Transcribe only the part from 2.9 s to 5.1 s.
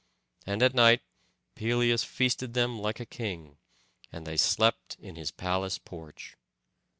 a king, and they slept